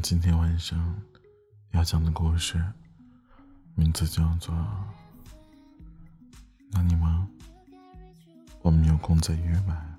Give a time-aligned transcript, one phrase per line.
[0.00, 0.98] 今天晚上
[1.72, 2.64] 要讲的故事，
[3.74, 4.54] 名字叫做
[6.70, 7.28] 《那你们，
[8.62, 9.98] 我们有空再约吧。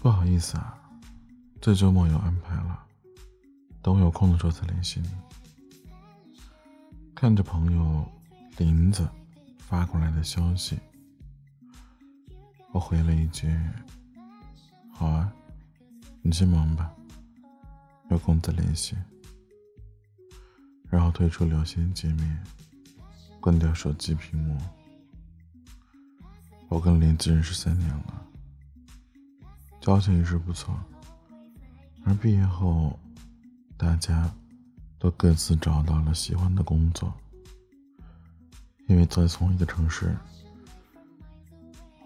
[0.00, 0.78] 不好意思啊，
[1.60, 2.86] 这周末有安排了，
[3.82, 5.10] 等我有空的时候再联系你。
[7.16, 8.08] 看着朋友
[8.58, 9.08] 林子
[9.58, 10.78] 发过来的消息。
[12.78, 13.52] 我回了一句
[14.94, 15.32] ：“好啊，
[16.22, 16.88] 你先忙吧，
[18.08, 18.96] 有空再联系。”
[20.88, 22.38] 然后退出聊天界面，
[23.40, 24.56] 关掉手机屏幕。
[26.68, 28.24] 我跟林子认识三年了，
[29.80, 30.72] 交情一直不错。
[32.04, 32.96] 而毕业后，
[33.76, 34.32] 大家
[35.00, 37.12] 都各自找到了喜欢的工作，
[38.86, 40.16] 因为在同一个城市。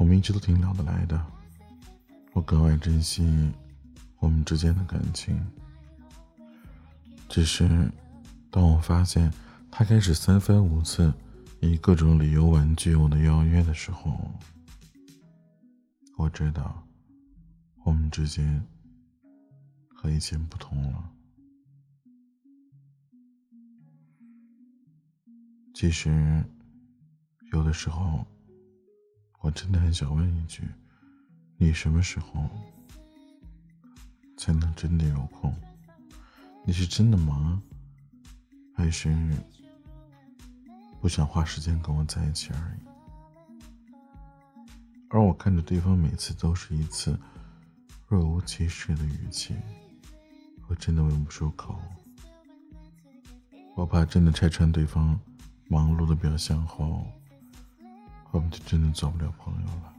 [0.03, 1.25] 我们一直都挺聊得来的，
[2.33, 3.53] 我格外珍惜
[4.19, 5.41] 我们之间的感情。
[7.29, 7.89] 只是，
[8.51, 9.33] 当我发现
[9.71, 11.15] 他开始三番五次
[11.61, 14.19] 以各种理由婉拒我的邀约的时候，
[16.17, 16.85] 我知道
[17.85, 18.61] 我们之间
[19.95, 21.11] 和以前不同了。
[25.73, 26.45] 其实，
[27.53, 28.27] 有的时候。
[29.43, 30.63] 我真的很想问一句：
[31.57, 32.49] 你什么时候
[34.37, 35.53] 才能真的有空？
[36.65, 37.61] 你是真的忙，
[38.73, 39.13] 还是
[41.01, 42.87] 不想花时间跟我在一起而已？
[45.11, 47.19] 而我看着对方每次都是一次
[48.07, 49.57] 若无其事的语气，
[50.69, 51.77] 我真的问不出口。
[53.75, 55.19] 我怕真的拆穿对方
[55.67, 57.05] 忙碌的表象后。
[58.33, 59.95] 我们就真的做不了朋友了。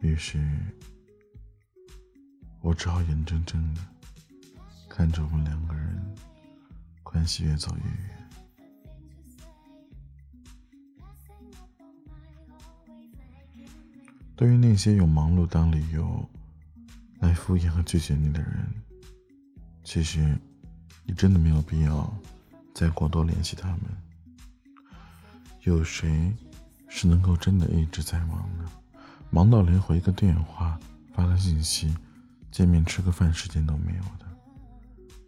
[0.00, 0.42] 于是，
[2.60, 3.80] 我只好眼睁睁的
[4.88, 6.16] 看着我们两个人
[7.02, 8.10] 关系越走越远。
[14.34, 16.28] 对于那些用忙碌当理由
[17.20, 18.66] 来敷衍和拒绝你的人，
[19.84, 20.36] 其实
[21.04, 22.12] 你真的没有必要
[22.74, 23.80] 再过多联系他们。
[25.64, 26.30] 有谁
[26.88, 28.70] 是能够真的一直在忙呢？
[29.30, 30.78] 忙到连回个电话、
[31.14, 31.96] 发个信息、
[32.50, 34.26] 见面吃个饭时间都没有的？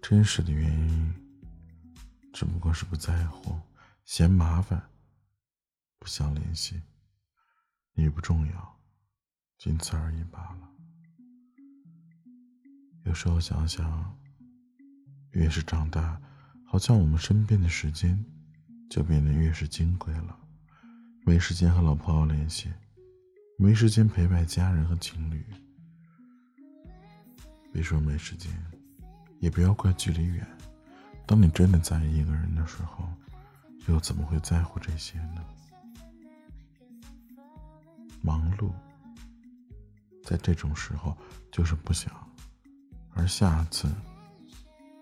[0.03, 1.15] 真实的原因
[2.35, 3.59] 只不过是不在乎、
[4.05, 4.91] 嫌麻烦、
[5.99, 6.83] 不想联系，
[7.95, 8.79] 你不重要，
[9.57, 10.69] 仅此而已罢了。
[13.05, 14.19] 有时候想想，
[15.31, 16.21] 越是长大，
[16.67, 18.23] 好像我们身边的时间。
[18.89, 20.39] 就变得越是金贵了，
[21.25, 22.73] 没时间和老朋友联系，
[23.59, 25.45] 没时间陪伴家人和情侣。
[27.73, 28.51] 别说没时间，
[29.41, 30.47] 也不要怪距离远。
[31.27, 33.07] 当你真的在意一个人的时候，
[33.89, 35.45] 又怎么会在乎这些呢？
[38.23, 38.73] 忙碌，
[40.25, 41.15] 在这种时候
[41.53, 42.11] 就是不想，
[43.13, 43.89] 而下次，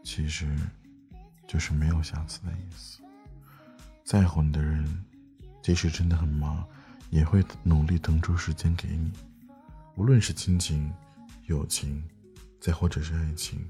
[0.02, 0.56] 其实
[1.46, 3.03] 就是没有下次的意思。
[4.04, 5.04] 在乎你的人，
[5.62, 6.62] 即使真的很忙，
[7.08, 9.10] 也会努力腾出时间给你。
[9.96, 10.92] 无论是亲情、
[11.46, 12.04] 友情，
[12.60, 13.66] 再或者是爱情，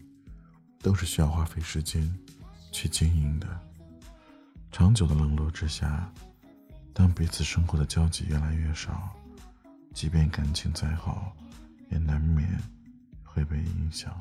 [0.81, 2.12] 都是需要花费时间
[2.73, 3.47] 去经营的。
[4.73, 6.12] 长久的冷落之下，
[6.93, 9.11] 当彼此生活的交集越来越少，
[9.93, 11.33] 即便感情再好，
[11.91, 12.61] 也难免
[13.23, 14.12] 会被影响。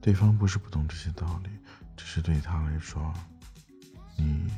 [0.00, 1.50] 对方不是不懂这些道理，
[1.96, 3.14] 只是对他来说。
[4.16, 4.48] 你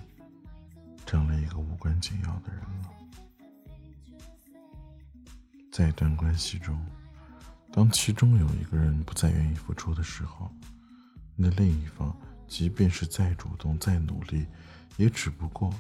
[1.07, 2.93] 成了一个无关紧要的人了。
[5.73, 6.85] 在一段关系中，
[7.73, 10.51] 当其中有一个人不再愿意付出的时候，
[11.37, 12.15] 那另一方
[12.49, 14.47] 即便是再主动、再努力，
[14.97, 15.73] 也只不过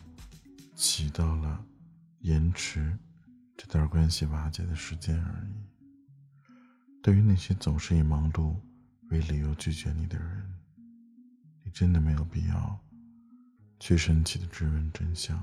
[0.74, 1.64] 起到了
[2.20, 2.96] 延迟
[3.56, 5.54] 这段关系瓦解的时间而已。
[7.02, 8.54] 对于那些总是以忙碌
[9.10, 10.54] 为理由拒绝你的人，
[11.64, 12.78] 你真的没有必要。
[13.78, 15.40] 去生气的质问真相，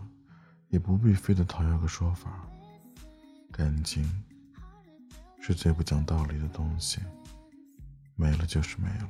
[0.70, 2.48] 也不必非得讨要个说法。
[3.52, 4.04] 感情
[5.40, 7.00] 是最不讲道理的东西，
[8.16, 9.10] 没了就是没了。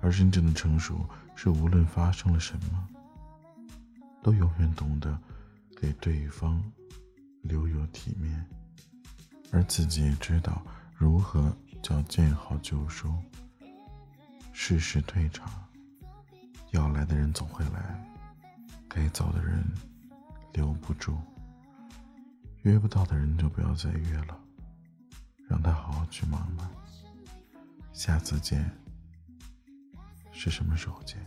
[0.00, 2.88] 而真正的成熟，是无论发生了什么，
[4.22, 5.18] 都永远懂得
[5.80, 6.62] 给对方
[7.42, 8.44] 留有体面，
[9.52, 10.62] 而自己也知道
[10.94, 13.14] 如何叫见好就收，
[14.52, 15.50] 适时退场。
[16.72, 18.13] 要来的人总会来。
[18.94, 19.60] 该走的人
[20.52, 21.18] 留不住，
[22.62, 24.40] 约不到的人就不要再约了，
[25.48, 26.70] 让他好好去忙吧。
[27.92, 28.70] 下次见
[30.30, 31.18] 是什么时候见？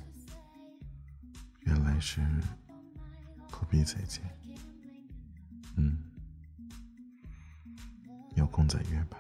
[1.63, 2.25] 原来是
[3.49, 4.23] 不必再见。
[5.75, 6.01] 嗯，
[8.35, 9.17] 有空再约吧。